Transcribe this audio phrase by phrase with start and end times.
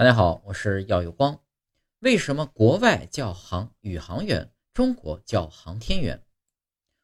[0.00, 1.42] 大家好，我是耀有光。
[1.98, 6.24] 为什么国外叫航宇航员，中国叫航天员？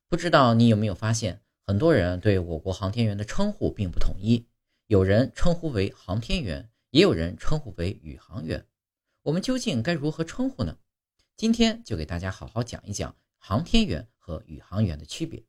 [0.08, 4.46] 不知道你有没有发现，很多人对我国航天员的称呼并不统一，
[4.86, 8.66] 有人称呼为航天员，也有人称呼为宇航员。
[9.24, 10.78] 我们究竟该如何称呼呢？
[11.36, 15.44] 今天就给大家好好讲一讲航天员和宇航员的区别。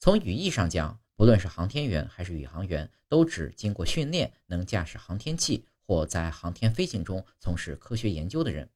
[0.00, 5.66] 从语义上讲，不论是航天员还是宇航员，都指经过训练能驾驶航天器。
[5.86, 8.68] 或在航天飞行中从事科学研究的人，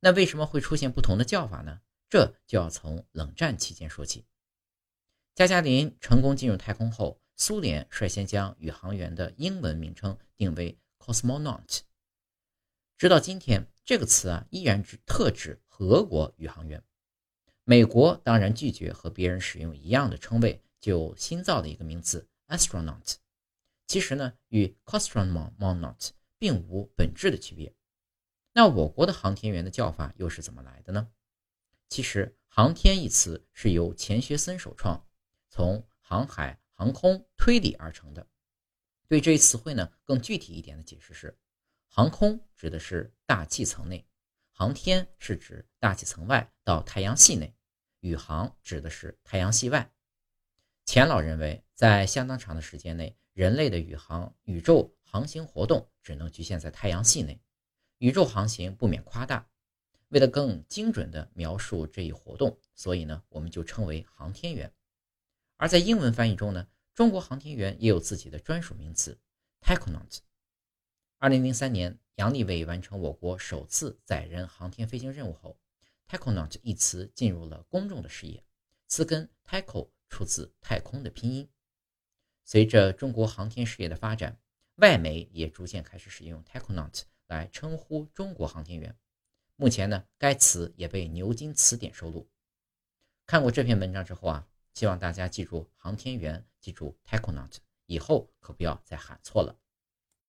[0.00, 1.80] 那为什么会出现不同的叫法呢？
[2.10, 4.26] 这就要从冷战期间说起。
[5.34, 11.80] 加加林成功进入太空后，苏联率先将宇航员的英文名称定为 cosmonaut。
[12.98, 16.84] 直到今天，这个词啊依然指特指俄国宇航员。
[17.64, 23.14] 美国当然拒绝和别人使用一样的称谓，就新造了一个名词 astronaut。
[23.86, 26.10] 其实呢，与 cosmonaut。
[26.42, 27.72] 并无本质的区别。
[28.52, 31.08] 那我国的航天员的叫法又是怎么来的呢？
[31.88, 35.06] 其实“航天”一词是由钱学森首创，
[35.48, 38.26] 从航海、航空推理而成的。
[39.06, 41.38] 对这一词汇呢，更具体一点的解释是：
[41.86, 44.04] 航空指的是大气层内，
[44.50, 47.54] 航天是指大气层外到太阳系内，
[48.00, 49.88] 宇航指的是太阳系外。
[50.86, 54.92] 钱老认为，在相当长的时间内，人类的宇航宇宙。
[55.12, 57.38] 航行活动只能局限在太阳系内，
[57.98, 59.46] 宇宙航行不免夸大。
[60.08, 64.72] 为了更精准地描述这一活动，所以呢，我们就称为航天员。
[65.58, 69.18] 而在英文翻译中呢，中国航天员也有自己的专属名词
[69.60, 70.20] “taikonaut”。
[71.18, 75.58] 二零零三年，杨利伟完成我国首次载人航天飞行任务后
[76.08, 78.42] ，“taikonaut” 一词进入了公众的视野。
[78.88, 81.46] 词根 “taiko” 出自太空的拼音。
[82.44, 84.38] 随着中国航天事业的发展，
[84.76, 88.96] 外媒也逐渐开始使用 taikonaut 来称呼中国航天员。
[89.56, 92.28] 目前呢，该词也被牛津词典收录。
[93.26, 97.56] 看过这篇文章之后啊，希望大家记住航天员，记住 taikonaut，
[97.86, 99.56] 以后可不要再喊错了。